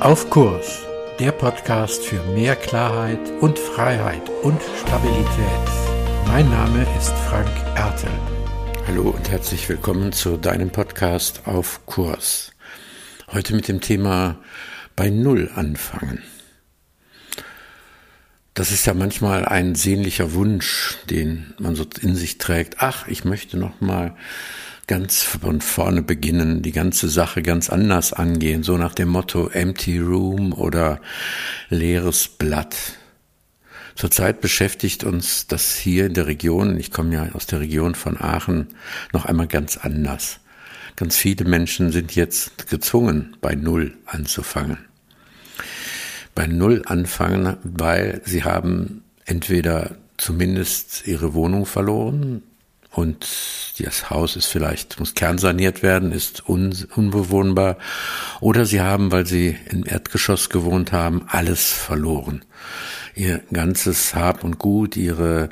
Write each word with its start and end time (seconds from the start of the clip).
Auf 0.00 0.30
Kurs, 0.30 0.80
der 1.18 1.30
Podcast 1.30 2.02
für 2.02 2.22
mehr 2.32 2.56
Klarheit 2.56 3.20
und 3.42 3.58
Freiheit 3.58 4.30
und 4.42 4.58
Stabilität. 4.80 5.26
Mein 6.26 6.48
Name 6.48 6.86
ist 6.96 7.12
Frank 7.28 7.50
Ertel. 7.76 8.08
Hallo 8.86 9.10
und 9.10 9.30
herzlich 9.30 9.68
willkommen 9.68 10.12
zu 10.12 10.38
deinem 10.38 10.70
Podcast 10.70 11.42
Auf 11.44 11.84
Kurs. 11.84 12.52
Heute 13.30 13.54
mit 13.54 13.68
dem 13.68 13.82
Thema 13.82 14.40
bei 14.96 15.10
Null 15.10 15.50
anfangen. 15.54 16.22
Das 18.54 18.72
ist 18.72 18.86
ja 18.86 18.94
manchmal 18.94 19.44
ein 19.44 19.74
sehnlicher 19.74 20.32
Wunsch, 20.32 20.96
den 21.10 21.52
man 21.58 21.76
so 21.76 21.84
in 22.00 22.16
sich 22.16 22.38
trägt. 22.38 22.76
Ach, 22.78 23.06
ich 23.06 23.26
möchte 23.26 23.58
noch 23.58 23.82
mal 23.82 24.16
ganz 24.90 25.22
von 25.22 25.60
vorne 25.60 26.02
beginnen, 26.02 26.62
die 26.62 26.72
ganze 26.72 27.08
Sache 27.08 27.42
ganz 27.42 27.70
anders 27.70 28.12
angehen, 28.12 28.64
so 28.64 28.76
nach 28.76 28.92
dem 28.92 29.08
Motto 29.10 29.46
Empty 29.46 30.00
Room 30.00 30.52
oder 30.52 31.00
leeres 31.68 32.26
Blatt. 32.26 32.76
Zurzeit 33.94 34.40
beschäftigt 34.40 35.04
uns 35.04 35.46
das 35.46 35.76
hier 35.76 36.06
in 36.06 36.14
der 36.14 36.26
Region, 36.26 36.76
ich 36.76 36.90
komme 36.90 37.14
ja 37.14 37.28
aus 37.34 37.46
der 37.46 37.60
Region 37.60 37.94
von 37.94 38.20
Aachen, 38.20 38.66
noch 39.12 39.26
einmal 39.26 39.46
ganz 39.46 39.76
anders. 39.76 40.40
Ganz 40.96 41.16
viele 41.16 41.44
Menschen 41.44 41.92
sind 41.92 42.16
jetzt 42.16 42.68
gezwungen, 42.68 43.36
bei 43.40 43.54
Null 43.54 43.96
anzufangen. 44.06 44.78
Bei 46.34 46.48
Null 46.48 46.82
anfangen, 46.84 47.58
weil 47.62 48.22
sie 48.24 48.42
haben 48.42 49.04
entweder 49.24 49.94
zumindest 50.16 51.06
ihre 51.06 51.32
Wohnung 51.32 51.64
verloren, 51.64 52.42
und 52.92 53.26
das 53.78 54.10
Haus 54.10 54.34
ist 54.36 54.46
vielleicht, 54.46 54.98
muss 54.98 55.14
kernsaniert 55.14 55.82
werden, 55.82 56.10
ist 56.10 56.48
un, 56.48 56.74
unbewohnbar. 56.96 57.78
Oder 58.40 58.66
sie 58.66 58.80
haben, 58.80 59.12
weil 59.12 59.26
sie 59.26 59.56
im 59.70 59.86
Erdgeschoss 59.86 60.50
gewohnt 60.50 60.90
haben, 60.92 61.24
alles 61.28 61.72
verloren. 61.72 62.44
Ihr 63.14 63.42
ganzes 63.52 64.14
Hab 64.14 64.42
und 64.42 64.58
Gut, 64.58 64.96
ihre 64.96 65.50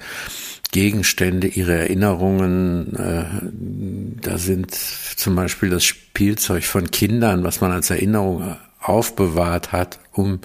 Gegenstände, 0.73 1.47
ihre 1.47 1.79
Erinnerungen, 1.79 2.95
äh, 2.97 3.25
da 4.21 4.37
sind 4.37 4.75
zum 4.75 5.34
Beispiel 5.37 5.71
das 5.71 5.84
Spielzeug 5.84 6.65
von 6.65 6.91
Kindern, 6.91 7.45
was 7.45 7.61
man 7.61 7.71
als 7.73 7.89
Erinnerung 7.91 8.57
aufbewahrt 8.81 9.73
hat, 9.73 9.99
um 10.12 10.41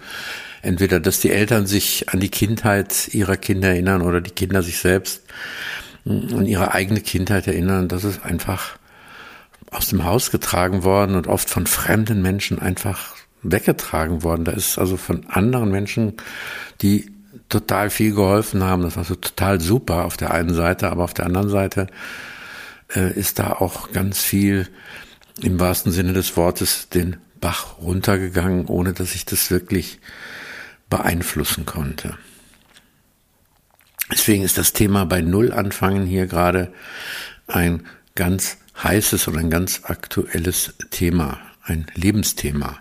entweder, 0.61 0.99
dass 0.99 1.19
die 1.19 1.31
Eltern 1.31 1.67
sich 1.67 2.09
an 2.09 2.19
die 2.19 2.29
Kindheit 2.29 3.13
ihrer 3.13 3.35
Kinder 3.35 3.69
erinnern 3.69 4.01
oder 4.01 4.21
die 4.21 4.31
Kinder 4.31 4.63
sich 4.63 4.77
selbst 4.77 5.23
an 6.05 6.45
ihre 6.45 6.73
eigene 6.73 7.01
Kindheit 7.01 7.47
erinnern. 7.47 7.87
Das 7.87 8.03
ist 8.03 8.23
einfach 8.23 8.77
aus 9.71 9.87
dem 9.87 10.03
Haus 10.03 10.31
getragen 10.31 10.83
worden 10.83 11.15
und 11.15 11.27
oft 11.27 11.49
von 11.49 11.65
fremden 11.65 12.21
Menschen 12.21 12.59
einfach 12.59 13.15
weggetragen 13.41 14.23
worden. 14.23 14.45
Da 14.45 14.51
ist 14.51 14.77
also 14.77 14.97
von 14.97 15.25
anderen 15.27 15.71
Menschen, 15.71 16.13
die 16.81 17.11
total 17.49 17.89
viel 17.89 18.13
geholfen 18.13 18.63
haben. 18.63 18.83
Das 18.83 18.97
war 18.97 19.03
so 19.03 19.15
total 19.15 19.59
super 19.61 20.05
auf 20.05 20.17
der 20.17 20.31
einen 20.31 20.53
Seite, 20.53 20.91
aber 20.91 21.03
auf 21.03 21.13
der 21.13 21.25
anderen 21.25 21.49
Seite 21.49 21.87
äh, 22.95 23.11
ist 23.13 23.39
da 23.39 23.53
auch 23.53 23.91
ganz 23.91 24.21
viel 24.21 24.67
im 25.41 25.59
wahrsten 25.59 25.91
Sinne 25.91 26.13
des 26.13 26.37
Wortes 26.37 26.89
den 26.89 27.17
Bach 27.39 27.77
runtergegangen, 27.81 28.67
ohne 28.67 28.93
dass 28.93 29.15
ich 29.15 29.25
das 29.25 29.51
wirklich 29.51 29.99
beeinflussen 30.89 31.65
konnte. 31.65 32.17
Deswegen 34.11 34.43
ist 34.43 34.57
das 34.57 34.73
Thema 34.73 35.05
bei 35.05 35.21
Null 35.21 35.51
anfangen 35.51 36.05
hier 36.05 36.27
gerade 36.27 36.73
ein 37.47 37.85
ganz 38.15 38.57
heißes 38.81 39.27
und 39.27 39.37
ein 39.37 39.49
ganz 39.49 39.81
aktuelles 39.83 40.73
Thema, 40.91 41.39
ein 41.63 41.87
Lebensthema. 41.95 42.79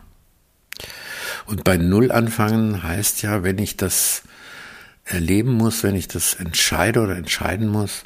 Und 1.47 1.65
bei 1.65 1.77
Null 1.77 2.11
anfangen 2.11 2.83
heißt 2.83 3.23
ja, 3.23 3.43
wenn 3.43 3.59
ich 3.59 3.77
das 3.77 4.23
erleben 5.05 5.53
muss, 5.53 5.83
wenn 5.83 5.97
ich 5.97 6.09
das 6.09 6.35
entscheide 6.35 7.01
oder 7.01 7.17
entscheiden 7.17 7.69
muss, 7.69 8.05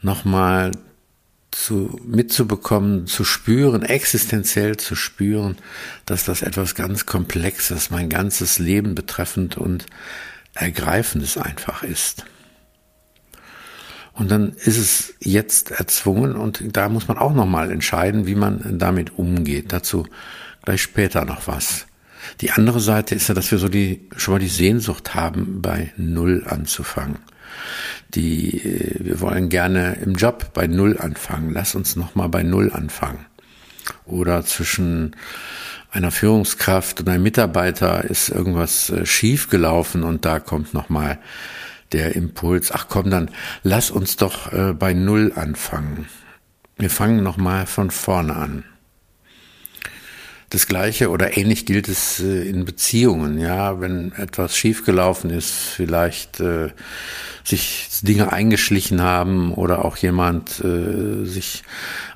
nochmal 0.00 0.72
zu, 1.50 2.00
mitzubekommen, 2.04 3.06
zu 3.06 3.24
spüren, 3.24 3.82
existenziell 3.82 4.76
zu 4.76 4.94
spüren, 4.94 5.56
dass 6.06 6.24
das 6.24 6.42
etwas 6.42 6.74
ganz 6.74 7.06
Komplexes, 7.06 7.90
mein 7.90 8.08
ganzes 8.08 8.58
Leben 8.58 8.94
betreffend 8.94 9.56
und 9.56 9.86
Ergreifendes 10.54 11.36
einfach 11.36 11.82
ist. 11.82 12.24
Und 14.20 14.30
dann 14.30 14.52
ist 14.52 14.76
es 14.76 15.14
jetzt 15.20 15.70
erzwungen 15.70 16.36
und 16.36 16.76
da 16.76 16.90
muss 16.90 17.08
man 17.08 17.16
auch 17.16 17.32
nochmal 17.32 17.70
entscheiden, 17.70 18.26
wie 18.26 18.34
man 18.34 18.78
damit 18.78 19.16
umgeht. 19.18 19.72
Dazu 19.72 20.06
gleich 20.62 20.82
später 20.82 21.24
noch 21.24 21.46
was. 21.46 21.86
Die 22.42 22.50
andere 22.50 22.80
Seite 22.80 23.14
ist 23.14 23.28
ja, 23.28 23.34
dass 23.34 23.50
wir 23.50 23.56
so 23.56 23.70
die, 23.70 24.10
schon 24.18 24.34
mal 24.34 24.38
die 24.38 24.48
Sehnsucht 24.48 25.14
haben, 25.14 25.62
bei 25.62 25.94
Null 25.96 26.44
anzufangen. 26.46 27.16
Die, 28.12 28.58
äh, 28.58 28.96
wir 29.00 29.20
wollen 29.22 29.48
gerne 29.48 29.96
im 30.04 30.12
Job 30.16 30.52
bei 30.52 30.66
Null 30.66 30.98
anfangen. 30.98 31.54
Lass 31.54 31.74
uns 31.74 31.96
nochmal 31.96 32.28
bei 32.28 32.42
Null 32.42 32.70
anfangen. 32.74 33.24
Oder 34.04 34.44
zwischen 34.44 35.16
einer 35.90 36.10
Führungskraft 36.10 37.00
und 37.00 37.08
einem 37.08 37.22
Mitarbeiter 37.22 38.04
ist 38.04 38.28
irgendwas 38.28 38.90
äh, 38.90 39.06
schief 39.06 39.48
gelaufen 39.48 40.02
und 40.02 40.26
da 40.26 40.40
kommt 40.40 40.74
nochmal 40.74 41.18
der 41.92 42.14
Impuls, 42.14 42.72
ach 42.72 42.86
komm, 42.88 43.10
dann 43.10 43.30
lass 43.62 43.90
uns 43.90 44.16
doch 44.16 44.52
äh, 44.52 44.72
bei 44.72 44.92
Null 44.94 45.32
anfangen. 45.34 46.06
Wir 46.76 46.90
fangen 46.90 47.22
nochmal 47.22 47.66
von 47.66 47.90
vorne 47.90 48.36
an. 48.36 48.64
Das 50.50 50.66
gleiche 50.66 51.10
oder 51.10 51.36
ähnlich 51.36 51.64
gilt 51.64 51.88
es 51.88 52.18
äh, 52.20 52.48
in 52.48 52.64
Beziehungen, 52.64 53.38
ja, 53.38 53.80
wenn 53.80 54.12
etwas 54.12 54.56
schiefgelaufen 54.56 55.30
ist, 55.30 55.52
vielleicht 55.52 56.40
äh, 56.40 56.70
sich 57.44 57.88
Dinge 58.02 58.32
eingeschlichen 58.32 59.00
haben 59.00 59.54
oder 59.54 59.84
auch 59.84 59.96
jemand 59.96 60.62
äh, 60.64 61.24
sich 61.24 61.62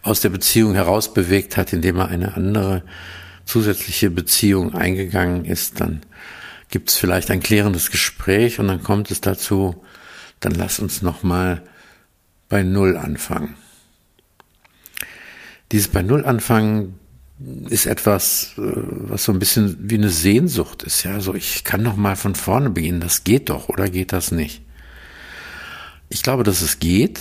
aus 0.02 0.20
der 0.20 0.30
Beziehung 0.30 0.74
herausbewegt 0.74 1.56
hat, 1.56 1.72
indem 1.72 1.98
er 1.98 2.08
eine 2.08 2.34
andere 2.34 2.82
zusätzliche 3.44 4.10
Beziehung 4.10 4.74
eingegangen 4.74 5.44
ist, 5.44 5.80
dann 5.80 6.00
gibt 6.74 6.90
es 6.90 6.96
vielleicht 6.96 7.30
ein 7.30 7.38
klärendes 7.38 7.92
Gespräch 7.92 8.58
und 8.58 8.66
dann 8.66 8.82
kommt 8.82 9.12
es 9.12 9.20
dazu, 9.20 9.84
dann 10.40 10.54
lass 10.56 10.80
uns 10.80 11.02
nochmal 11.02 11.62
bei 12.48 12.64
Null 12.64 12.96
anfangen. 12.96 13.54
Dieses 15.70 15.86
bei 15.86 16.02
Null 16.02 16.24
anfangen 16.24 16.98
ist 17.68 17.86
etwas, 17.86 18.54
äh, 18.58 18.62
was 18.64 19.22
so 19.22 19.30
ein 19.30 19.38
bisschen 19.38 19.88
wie 19.88 19.94
eine 19.94 20.08
Sehnsucht 20.08 20.82
ist. 20.82 21.04
Ja, 21.04 21.20
so 21.20 21.32
ich 21.34 21.62
kann 21.62 21.84
noch 21.84 21.94
mal 21.94 22.16
von 22.16 22.34
vorne 22.34 22.70
beginnen. 22.70 23.00
Das 23.00 23.22
geht 23.22 23.50
doch, 23.50 23.68
oder 23.68 23.88
geht 23.88 24.12
das 24.12 24.32
nicht? 24.32 24.60
Ich 26.08 26.24
glaube, 26.24 26.42
dass 26.42 26.60
es 26.60 26.80
geht 26.80 27.20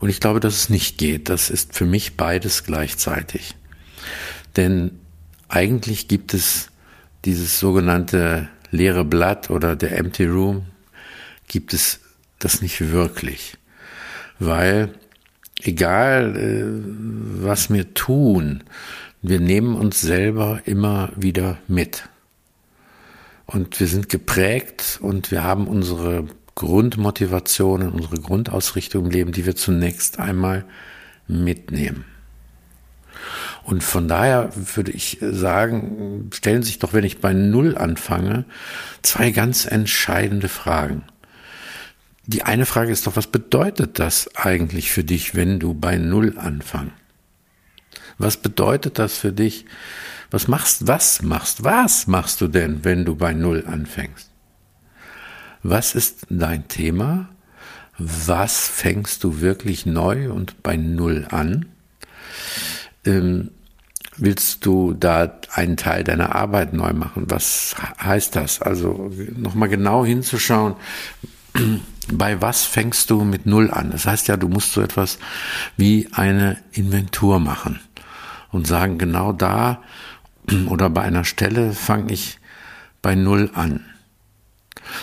und 0.00 0.08
ich 0.08 0.18
glaube, 0.18 0.40
dass 0.40 0.56
es 0.56 0.68
nicht 0.68 0.98
geht. 0.98 1.28
Das 1.28 1.48
ist 1.48 1.76
für 1.76 1.86
mich 1.86 2.16
beides 2.16 2.64
gleichzeitig. 2.64 3.54
Denn 4.56 4.98
eigentlich 5.46 6.08
gibt 6.08 6.34
es 6.34 6.70
dieses 7.24 7.60
sogenannte 7.60 8.48
leere 8.70 9.04
Blatt 9.04 9.50
oder 9.50 9.76
der 9.76 9.96
Empty 9.98 10.26
Room 10.26 10.66
gibt 11.48 11.74
es 11.74 12.00
das 12.38 12.62
nicht 12.62 12.90
wirklich. 12.92 13.56
Weil 14.38 14.94
egal 15.62 16.36
äh, 16.36 17.44
was 17.44 17.70
wir 17.70 17.94
tun, 17.94 18.64
wir 19.22 19.40
nehmen 19.40 19.74
uns 19.74 20.00
selber 20.00 20.62
immer 20.64 21.10
wieder 21.14 21.58
mit. 21.68 22.08
Und 23.46 23.80
wir 23.80 23.86
sind 23.86 24.08
geprägt 24.08 24.98
und 25.02 25.30
wir 25.30 25.42
haben 25.42 25.66
unsere 25.66 26.26
Grundmotivationen, 26.54 27.90
unsere 27.90 28.20
Grundausrichtung 28.20 29.06
im 29.06 29.10
Leben, 29.10 29.32
die 29.32 29.44
wir 29.44 29.56
zunächst 29.56 30.18
einmal 30.18 30.64
mitnehmen. 31.26 32.04
Und 33.62 33.82
von 33.82 34.08
daher 34.08 34.50
würde 34.74 34.90
ich 34.90 35.18
sagen, 35.20 36.30
stellen 36.32 36.62
sich 36.62 36.78
doch, 36.78 36.92
wenn 36.92 37.04
ich 37.04 37.20
bei 37.20 37.32
Null 37.32 37.76
anfange, 37.76 38.44
zwei 39.02 39.30
ganz 39.30 39.66
entscheidende 39.66 40.48
Fragen. 40.48 41.02
Die 42.26 42.42
eine 42.42 42.66
Frage 42.66 42.92
ist 42.92 43.06
doch, 43.06 43.16
was 43.16 43.26
bedeutet 43.26 43.98
das 43.98 44.34
eigentlich 44.36 44.92
für 44.92 45.04
dich, 45.04 45.34
wenn 45.34 45.58
du 45.58 45.74
bei 45.74 45.96
Null 45.96 46.38
anfängst? 46.38 46.92
Was 48.18 48.36
bedeutet 48.36 48.98
das 48.98 49.16
für 49.16 49.32
dich? 49.32 49.64
Was 50.30 50.46
machst, 50.46 50.86
was 50.86 51.22
machst, 51.22 51.64
was 51.64 52.06
machst 52.06 52.40
du 52.40 52.48
denn, 52.48 52.84
wenn 52.84 53.04
du 53.04 53.16
bei 53.16 53.32
Null 53.32 53.64
anfängst? 53.66 54.30
Was 55.62 55.94
ist 55.94 56.26
dein 56.28 56.68
Thema? 56.68 57.30
Was 57.98 58.68
fängst 58.68 59.24
du 59.24 59.40
wirklich 59.40 59.84
neu 59.84 60.30
und 60.30 60.62
bei 60.62 60.76
Null 60.76 61.26
an? 61.30 61.66
Ähm, 63.04 63.50
willst 64.16 64.66
du 64.66 64.92
da 64.92 65.32
einen 65.52 65.76
Teil 65.76 66.04
deiner 66.04 66.34
Arbeit 66.34 66.72
neu 66.72 66.92
machen? 66.92 67.24
Was 67.28 67.74
heißt 68.02 68.36
das? 68.36 68.60
Also 68.60 69.10
nochmal 69.36 69.68
genau 69.68 70.04
hinzuschauen, 70.04 70.76
bei 72.12 72.40
was 72.40 72.64
fängst 72.64 73.10
du 73.10 73.24
mit 73.24 73.46
Null 73.46 73.70
an? 73.70 73.90
Das 73.90 74.06
heißt 74.06 74.28
ja, 74.28 74.36
du 74.36 74.48
musst 74.48 74.72
so 74.72 74.82
etwas 74.82 75.18
wie 75.76 76.08
eine 76.12 76.58
Inventur 76.72 77.40
machen 77.40 77.80
und 78.52 78.66
sagen, 78.66 78.98
genau 78.98 79.32
da 79.32 79.82
oder 80.68 80.90
bei 80.90 81.02
einer 81.02 81.24
Stelle 81.24 81.72
fange 81.72 82.12
ich 82.12 82.38
bei 83.02 83.14
Null 83.14 83.50
an. 83.54 83.84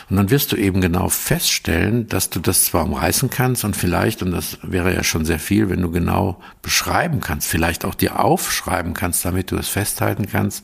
Und 0.10 0.16
dann 0.16 0.30
wirst 0.30 0.54
du 0.54 0.56
eben 0.56 0.80
genau 0.80 1.10
feststellen, 1.10 2.08
dass 2.08 2.30
du 2.30 2.40
das 2.40 2.64
zwar 2.64 2.86
umreißen 2.86 3.30
kannst 3.30 3.66
und 3.66 3.76
vielleicht, 3.76 4.22
und 4.22 4.32
das 4.32 4.58
wäre 4.62 4.94
ja 4.94 5.04
schon 5.04 5.26
sehr 5.26 5.40
viel, 5.40 5.70
wenn 5.70 5.82
du 5.82 5.92
genau 5.92 6.42
beschreiben 6.62 7.20
kannst, 7.20 7.50
vielleicht 7.50 7.84
auch 7.84 7.94
dir 7.94 8.20
aufschreiben 8.20 8.94
kannst, 8.94 9.26
damit 9.26 9.52
du 9.52 9.58
es 9.58 9.68
festhalten 9.68 10.28
kannst, 10.28 10.64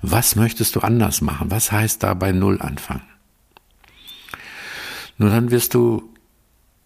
was 0.00 0.34
möchtest 0.34 0.76
du 0.76 0.80
anders 0.80 1.20
machen? 1.20 1.50
Was 1.50 1.70
heißt 1.70 2.02
da 2.02 2.14
bei 2.14 2.32
Null 2.32 2.62
anfangen? 2.62 3.02
Nur 5.18 5.28
dann 5.28 5.50
wirst 5.50 5.74
du 5.74 6.14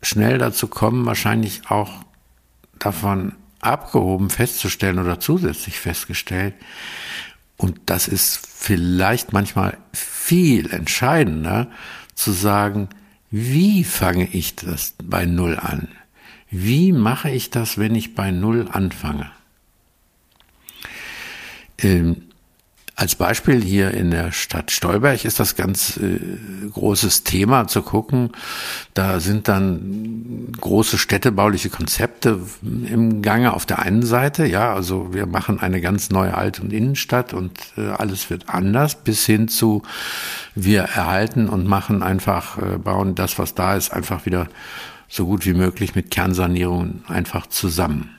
schnell 0.03 0.39
dazu 0.39 0.67
kommen, 0.67 1.07
wahrscheinlich 1.07 1.71
auch 1.71 1.93
davon 2.81 3.35
abgehoben 3.61 4.31
festzustellen 4.31 4.99
oder 4.99 5.21
zusätzlich 5.21 5.79
festgestellt, 5.79 6.55
und 7.57 7.79
das 7.87 8.09
ist 8.09 8.41
vielleicht 8.45 9.33
manchmal 9.33 9.79
viel 10.25 10.71
entscheidender 10.71 11.71
zu 12.15 12.33
sagen, 12.33 12.89
wie 13.31 13.85
fange 13.85 14.27
ich 14.33 14.57
das 14.57 14.95
bei 15.03 15.27
Null 15.27 15.59
an? 15.59 15.89
Wie 16.51 16.93
mache 16.93 17.31
ich 17.31 17.51
das, 17.51 17.77
wenn 17.77 17.95
ich 17.95 18.15
bei 18.15 18.31
Null 18.31 18.67
anfange? 18.73 19.31
Ähm, 21.77 22.23
als 22.97 23.17
Beispiel 23.17 23.61
hier 23.61 23.91
in 23.91 24.13
der 24.13 24.31
Stadt 24.31 24.71
Stolberg 24.71 25.25
ist 25.25 25.41
das 25.41 25.57
ganz 25.57 25.97
äh, 25.97 26.21
großes 26.73 27.25
Thema 27.25 27.67
zu 27.67 27.83
gucken. 27.83 28.31
Da 28.95 29.19
sind 29.19 29.49
dann 29.49 30.53
große 30.61 30.99
städtebauliche 30.99 31.71
Konzepte 31.71 32.39
im 32.63 33.21
Gange 33.21 33.53
auf 33.53 33.67
der 33.67 33.81
einen 33.81 34.05
Seite. 34.05 34.47
Ja, 34.47 34.73
also 34.73 35.13
wir 35.13 35.27
machen 35.27 35.59
eine 35.59 35.81
ganz 35.81 36.11
neue 36.11 36.37
Alt- 36.37 36.61
und 36.61 36.73
Innenstadt 36.73 37.35
und 37.35 37.59
äh, 37.77 37.89
alles 37.89 38.31
wird 38.31 38.49
anders 38.49 38.95
bis 38.95 39.27
hin 39.27 39.49
zu 39.49 39.83
wir 40.55 40.83
erhalten 40.83 41.49
und 41.49 41.67
machen 41.67 42.03
einfach, 42.05 42.59
äh, 42.59 42.79
bauen 42.79 43.17
das, 43.17 43.41
was 43.41 43.55
da 43.55 43.75
ist, 43.75 43.93
einfach 43.93 44.25
wieder 44.25 44.47
so 45.09 45.27
gut 45.27 45.47
wie 45.47 45.55
möglich 45.55 45.97
mit 45.97 46.13
Kernsanierung 46.13 47.03
einfach 47.09 47.49
zusammen. 47.49 48.11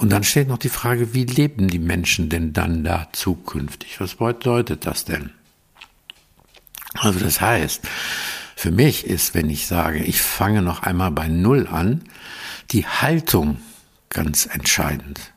Und 0.00 0.08
dann 0.08 0.24
steht 0.24 0.48
noch 0.48 0.56
die 0.56 0.70
Frage, 0.70 1.12
wie 1.12 1.26
leben 1.26 1.68
die 1.68 1.78
Menschen 1.78 2.30
denn 2.30 2.54
dann 2.54 2.84
da 2.84 3.08
zukünftig? 3.12 4.00
Was 4.00 4.14
bedeutet 4.14 4.86
das 4.86 5.04
denn? 5.04 5.28
Also 6.94 7.20
das 7.20 7.42
heißt, 7.42 7.86
für 8.56 8.70
mich 8.70 9.04
ist, 9.04 9.34
wenn 9.34 9.50
ich 9.50 9.66
sage, 9.66 10.02
ich 10.02 10.22
fange 10.22 10.62
noch 10.62 10.84
einmal 10.84 11.10
bei 11.10 11.28
Null 11.28 11.66
an, 11.66 12.02
die 12.70 12.86
Haltung 12.86 13.58
ganz 14.08 14.46
entscheidend. 14.46 15.34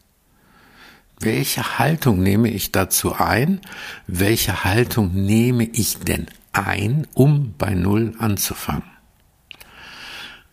Welche 1.20 1.78
Haltung 1.78 2.24
nehme 2.24 2.50
ich 2.50 2.72
dazu 2.72 3.16
ein? 3.16 3.60
Welche 4.08 4.64
Haltung 4.64 5.14
nehme 5.14 5.66
ich 5.66 5.98
denn 5.98 6.28
ein, 6.54 7.06
um 7.14 7.54
bei 7.58 7.74
Null 7.74 8.16
anzufangen? 8.18 8.90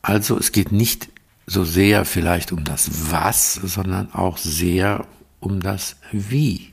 Also 0.02 0.36
es 0.36 0.50
geht 0.50 0.72
nicht 0.72 1.10
so 1.50 1.64
sehr 1.64 2.04
vielleicht 2.04 2.52
um 2.52 2.62
das 2.62 3.10
Was, 3.10 3.54
sondern 3.54 4.12
auch 4.12 4.38
sehr 4.38 5.04
um 5.40 5.58
das 5.58 5.96
Wie. 6.12 6.70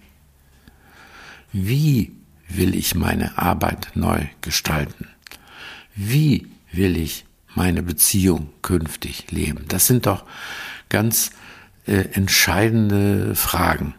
Wie 1.51 2.11
will 2.47 2.75
ich 2.75 2.93
meine 2.93 3.39
Arbeit 3.39 3.89
neu 3.95 4.27
gestalten? 4.41 5.07
Wie 5.95 6.45
will 6.71 6.95
ich 6.95 7.25
meine 7.55 7.81
Beziehung 7.81 8.51
künftig 8.61 9.31
leben? 9.31 9.65
Das 9.67 9.87
sind 9.87 10.05
doch 10.05 10.25
ganz 10.89 11.31
äh, 11.87 12.09
entscheidende 12.13 13.33
Fragen. 13.33 13.95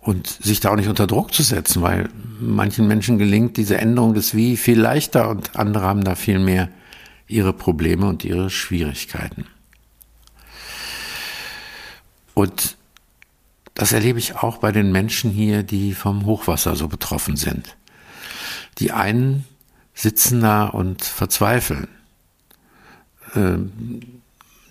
Und 0.00 0.28
sich 0.28 0.60
da 0.60 0.70
auch 0.70 0.76
nicht 0.76 0.88
unter 0.88 1.08
Druck 1.08 1.34
zu 1.34 1.42
setzen, 1.42 1.82
weil 1.82 2.08
manchen 2.38 2.86
Menschen 2.86 3.18
gelingt 3.18 3.56
diese 3.56 3.78
Änderung 3.78 4.14
des 4.14 4.36
Wie 4.36 4.56
viel 4.56 4.78
leichter 4.78 5.28
und 5.28 5.56
andere 5.56 5.84
haben 5.84 6.04
da 6.04 6.14
viel 6.14 6.38
mehr 6.38 6.68
ihre 7.26 7.52
Probleme 7.52 8.06
und 8.06 8.24
ihre 8.24 8.48
Schwierigkeiten. 8.48 9.46
Und 12.34 12.76
das 13.74 13.92
erlebe 13.92 14.18
ich 14.18 14.36
auch 14.36 14.58
bei 14.58 14.72
den 14.72 14.92
Menschen 14.92 15.30
hier, 15.30 15.62
die 15.62 15.94
vom 15.94 16.26
Hochwasser 16.26 16.76
so 16.76 16.88
betroffen 16.88 17.36
sind. 17.36 17.76
Die 18.78 18.92
einen 18.92 19.44
sitzen 19.94 20.40
da 20.40 20.66
und 20.66 21.04
verzweifeln, 21.04 21.88
ähm, 23.34 24.22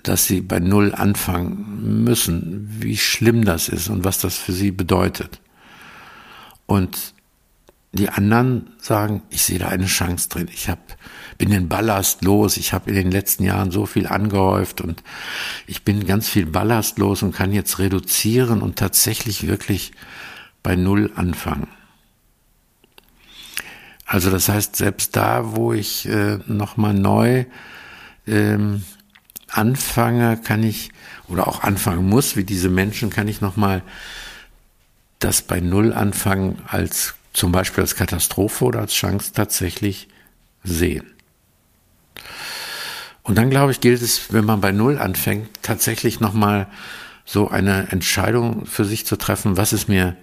dass 0.04 0.26
sie 0.26 0.42
bei 0.42 0.60
Null 0.60 0.94
anfangen 0.96 2.04
müssen, 2.04 2.68
wie 2.82 2.98
schlimm 2.98 3.46
das 3.46 3.70
ist 3.70 3.90
und 3.90 4.04
was 4.04 4.20
das 4.20 4.38
für 4.38 4.54
sie 4.54 4.72
bedeutet. 4.72 5.40
Und 6.66 7.14
die 7.92 8.10
anderen 8.10 8.72
sagen, 8.80 9.22
ich 9.30 9.44
sehe 9.44 9.60
da 9.60 9.68
eine 9.68 9.86
Chance 9.86 10.30
drin. 10.30 10.50
Ich 10.52 10.70
hab, 10.70 10.80
bin 11.42 11.50
den 11.50 11.70
Ballast 11.70 12.24
los. 12.24 12.56
Ich 12.58 12.72
habe 12.72 12.92
in 12.92 12.96
den 12.96 13.10
letzten 13.10 13.44
Jahren 13.44 13.72
so 13.72 13.88
viel 13.88 14.06
angehäuft 14.06 14.80
und 14.80 15.02
ich 15.66 15.82
bin 15.82 16.06
ganz 16.06 16.30
viel 16.30 16.46
Ballast 16.46 17.00
los 17.00 17.24
und 17.24 17.36
kann 17.36 17.52
jetzt 17.52 17.80
reduzieren 17.80 18.62
und 18.62 18.76
tatsächlich 18.76 19.48
wirklich 19.48 19.92
bei 20.62 20.76
Null 20.76 21.12
anfangen. 21.16 21.68
Also 24.06 24.30
das 24.30 24.50
heißt, 24.50 24.76
selbst 24.76 25.16
da, 25.16 25.56
wo 25.56 25.74
ich 25.74 26.08
äh, 26.08 26.38
nochmal 26.46 26.94
neu 26.94 27.46
ähm, 28.28 28.84
anfange, 29.50 30.38
kann 30.38 30.62
ich, 30.62 30.92
oder 31.28 31.48
auch 31.48 31.64
anfangen 31.64 32.08
muss, 32.08 32.36
wie 32.36 32.44
diese 32.44 32.70
Menschen, 32.70 33.10
kann 33.10 33.28
ich 33.28 33.42
nochmal 33.42 33.82
das 35.18 35.42
bei 35.42 35.60
Null 35.60 35.92
anfangen 35.92 36.62
als 36.68 37.16
zum 37.34 37.52
Beispiel 37.52 37.82
als 37.82 37.96
Katastrophe 37.96 38.64
oder 38.64 38.82
als 38.82 38.94
Chance 38.94 39.32
tatsächlich 39.34 40.08
sehen. 40.64 41.12
Und 43.24 43.38
dann 43.38 43.50
glaube 43.50 43.72
ich, 43.72 43.82
gilt 43.82 44.02
es, 44.02 44.34
wenn 44.34 44.46
man 44.46 44.62
bei 44.62 44.72
Null 44.72 44.98
anfängt, 44.98 45.50
tatsächlich 45.62 46.20
nochmal 46.20 46.68
so 47.26 47.50
eine 47.50 47.92
Entscheidung 47.92 48.66
für 48.66 48.86
sich 48.86 49.06
zu 49.06 49.16
treffen, 49.16 49.58
was 49.58 49.74
ist 49.74 49.88
mir 49.88 50.18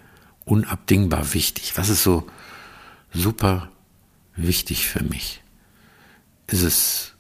unabdingbar 0.44 1.32
wichtig, 1.34 1.76
was 1.76 1.88
ist 1.88 2.02
so 2.02 2.26
super 3.12 3.70
wichtig 4.34 4.88
für 4.88 5.04
mich. 5.04 5.42
Ist 6.46 6.62
es, 6.62 7.12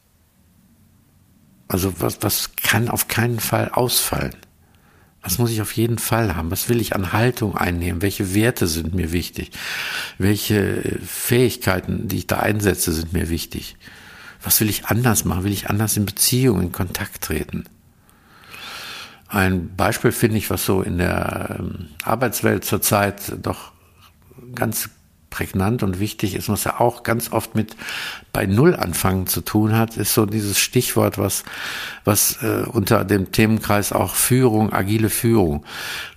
also 1.68 2.00
was, 2.00 2.22
was 2.22 2.56
kann 2.56 2.88
auf 2.88 3.08
keinen 3.08 3.40
Fall 3.40 3.68
ausfallen? 3.70 4.34
Was 5.20 5.38
muss 5.38 5.50
ich 5.50 5.60
auf 5.60 5.72
jeden 5.72 5.98
Fall 5.98 6.36
haben? 6.36 6.50
Was 6.50 6.68
will 6.68 6.80
ich 6.80 6.94
an 6.94 7.12
Haltung 7.12 7.56
einnehmen? 7.56 8.02
Welche 8.02 8.34
Werte 8.34 8.66
sind 8.66 8.94
mir 8.94 9.12
wichtig? 9.12 9.50
Welche 10.16 10.98
Fähigkeiten, 11.04 12.08
die 12.08 12.18
ich 12.18 12.26
da 12.26 12.38
einsetze, 12.38 12.92
sind 12.92 13.12
mir 13.12 13.28
wichtig? 13.28 13.76
Was 14.42 14.60
will 14.60 14.68
ich 14.68 14.86
anders 14.86 15.24
machen? 15.24 15.44
Will 15.44 15.52
ich 15.52 15.68
anders 15.68 15.96
in 15.96 16.06
Beziehung, 16.06 16.60
in 16.60 16.72
Kontakt 16.72 17.22
treten? 17.22 17.64
Ein 19.28 19.74
Beispiel 19.76 20.12
finde 20.12 20.38
ich, 20.38 20.48
was 20.48 20.64
so 20.64 20.80
in 20.80 20.98
der 20.98 21.56
ähm, 21.58 21.88
Arbeitswelt 22.02 22.64
zurzeit 22.64 23.44
doch 23.44 23.72
ganz 24.54 24.88
prägnant 25.38 25.84
und 25.84 26.00
wichtig 26.00 26.34
ist, 26.34 26.48
was 26.48 26.64
ja 26.64 26.80
auch 26.80 27.04
ganz 27.04 27.30
oft 27.30 27.54
mit 27.54 27.76
bei 28.32 28.44
Null 28.44 28.74
anfangen 28.74 29.28
zu 29.28 29.40
tun 29.40 29.72
hat, 29.72 29.96
ist 29.96 30.12
so 30.12 30.26
dieses 30.26 30.58
Stichwort, 30.58 31.16
was, 31.16 31.44
was 32.04 32.42
äh, 32.42 32.64
unter 32.66 33.04
dem 33.04 33.30
Themenkreis 33.30 33.92
auch 33.92 34.16
Führung, 34.16 34.72
agile 34.72 35.10
Führung 35.10 35.64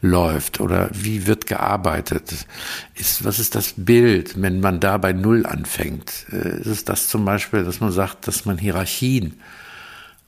läuft 0.02 0.60
oder 0.60 0.90
wie 0.92 1.28
wird 1.28 1.46
gearbeitet. 1.46 2.48
Ist, 2.96 3.24
was 3.24 3.38
ist 3.38 3.54
das 3.54 3.76
Bild, 3.78 4.42
wenn 4.42 4.60
man 4.60 4.80
da 4.80 4.98
bei 4.98 5.14
Null 5.14 5.46
anfängt? 5.46 6.26
Äh, 6.32 6.62
ist 6.62 6.66
es 6.66 6.84
das 6.84 7.08
zum 7.08 7.24
Beispiel, 7.24 7.64
dass 7.64 7.80
man 7.80 7.92
sagt, 7.92 8.28
dass 8.28 8.46
man 8.46 8.58
Hierarchien 8.58 9.40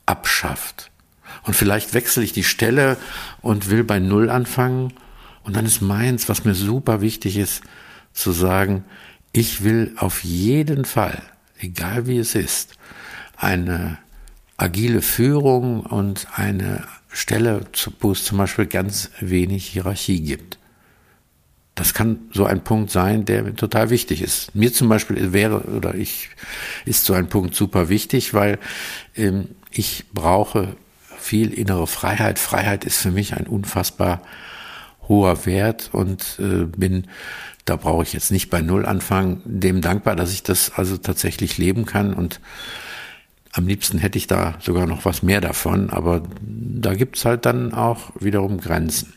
abschafft? 0.06 0.92
Und 1.42 1.56
vielleicht 1.56 1.96
wechsle 1.96 2.24
ich 2.24 2.32
die 2.32 2.44
Stelle 2.44 2.98
und 3.42 3.72
will 3.72 3.84
bei 3.84 3.98
Null 3.98 4.30
anfangen 4.30 4.94
und 5.42 5.56
dann 5.56 5.66
ist 5.66 5.82
meins, 5.82 6.30
was 6.30 6.46
mir 6.46 6.54
super 6.54 7.02
wichtig 7.02 7.38
ist, 7.38 7.64
zu 8.14 8.32
sagen, 8.32 8.86
ich 9.32 9.64
will 9.64 9.94
auf 9.98 10.24
jeden 10.24 10.86
Fall, 10.86 11.22
egal 11.60 12.08
wie 12.08 12.18
es 12.18 12.36
ist, 12.36 12.78
eine 13.36 13.98
agile 14.58 15.02
Führung 15.02 15.82
und 15.82 16.28
eine 16.36 16.84
Stelle, 17.10 17.66
wo 18.00 18.12
es 18.12 18.24
zum 18.24 18.38
Beispiel 18.38 18.66
ganz 18.66 19.12
wenig 19.20 19.68
Hierarchie 19.68 20.22
gibt. 20.22 20.58
Das 21.76 21.96
kann 21.96 22.20
so 22.32 22.46
ein 22.46 22.64
Punkt 22.64 22.92
sein, 22.92 23.26
der 23.26 23.56
total 23.56 23.90
wichtig 23.90 24.22
ist. 24.22 24.54
Mir 24.54 24.72
zum 24.72 24.90
Beispiel 24.90 25.34
wäre 25.34 25.62
oder 25.64 25.96
ich 25.96 26.30
ist 26.86 27.06
so 27.06 27.14
ein 27.14 27.30
Punkt 27.30 27.56
super 27.56 27.90
wichtig, 27.90 28.34
weil 28.36 28.60
ähm, 29.16 29.50
ich 29.72 30.06
brauche 30.14 30.76
viel 31.18 31.52
innere 31.52 31.88
Freiheit. 31.88 32.38
Freiheit 32.38 32.86
ist 32.86 32.98
für 32.98 33.12
mich 33.12 33.34
ein 33.34 33.48
unfassbar 33.48 34.22
hoher 35.08 35.46
Wert 35.46 35.90
und 35.94 36.38
äh, 36.40 36.66
bin 36.66 37.08
da 37.66 37.76
brauche 37.76 38.04
ich 38.04 38.14
jetzt 38.14 38.32
nicht 38.32 38.50
bei 38.50 38.62
Null 38.62 38.86
anfangen, 38.86 39.42
dem 39.46 39.82
dankbar, 39.82 40.16
dass 40.16 40.34
ich 40.34 40.44
das 40.44 40.72
also 40.76 40.98
tatsächlich 40.98 41.58
leben 41.58 41.86
kann 41.86 42.14
und 42.14 42.40
am 43.54 43.68
liebsten 43.68 44.00
hätte 44.00 44.18
ich 44.18 44.28
da 44.28 44.56
sogar 44.60 44.88
noch 44.88 45.06
was 45.06 45.22
mehr 45.22 45.40
davon, 45.40 45.92
aber 45.92 46.24
da 46.42 46.96
gibt's 46.96 47.24
halt 47.24 47.46
dann 47.46 47.74
auch 47.74 48.12
wiederum 48.20 48.60
Grenzen. 48.60 49.14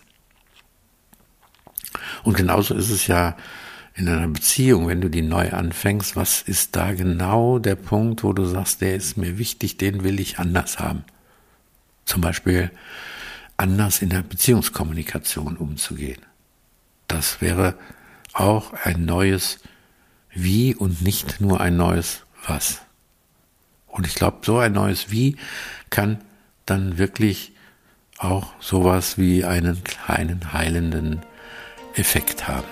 Und 2.22 2.36
genauso 2.36 2.74
ist 2.74 2.90
es 2.90 3.06
ja 3.06 3.36
in 3.94 4.08
einer 4.08 4.28
Beziehung, 4.28 4.88
wenn 4.88 5.00
du 5.00 5.08
die 5.08 5.22
neu 5.22 5.52
anfängst, 5.52 6.16
was 6.16 6.42
ist 6.42 6.76
da 6.76 6.92
genau 6.92 7.58
der 7.58 7.76
Punkt, 7.76 8.24
wo 8.24 8.34
du 8.34 8.44
sagst, 8.44 8.82
der 8.82 8.94
ist 8.94 9.16
mir 9.16 9.38
wichtig, 9.38 9.78
den 9.78 10.04
will 10.04 10.20
ich 10.20 10.38
anders 10.38 10.78
haben? 10.78 11.04
Zum 12.04 12.20
Beispiel 12.20 12.70
anders 13.56 14.02
in 14.02 14.10
der 14.10 14.22
Beziehungskommunikation 14.22 15.56
umzugehen. 15.56 16.20
Das 17.08 17.40
wäre 17.40 17.74
auch 18.36 18.72
ein 18.84 19.04
neues 19.04 19.58
Wie 20.30 20.74
und 20.74 21.02
nicht 21.02 21.40
nur 21.40 21.60
ein 21.60 21.76
neues 21.76 22.24
Was. 22.46 22.82
Und 23.86 24.06
ich 24.06 24.14
glaube, 24.14 24.38
so 24.42 24.58
ein 24.58 24.72
neues 24.72 25.10
Wie 25.10 25.36
kann 25.88 26.18
dann 26.66 26.98
wirklich 26.98 27.52
auch 28.18 28.48
sowas 28.60 29.18
wie 29.18 29.44
einen 29.44 29.82
kleinen 29.84 30.52
heilenden 30.52 31.20
Effekt 31.94 32.46
haben. 32.46 32.66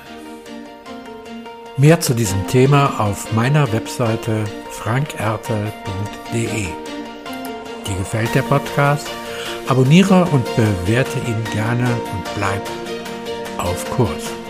Mehr 1.77 2.01
zu 2.01 2.15
diesem 2.15 2.47
Thema 2.47 3.01
auf 3.01 3.33
meiner 3.33 3.73
Webseite 3.73 4.45
frankerte.de. 4.71 6.67
Dir 7.87 7.97
gefällt 7.99 8.35
der 8.35 8.43
Podcast? 8.43 9.09
Abonniere 9.67 10.25
und 10.27 10.45
bewerte 10.57 11.19
ihn 11.21 11.43
gerne 11.53 11.89
und 11.89 12.35
bleib 12.37 12.63
auf 13.59 13.91
Kurs. 13.91 14.44